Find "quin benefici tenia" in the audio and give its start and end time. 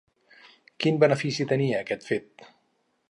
0.85-1.83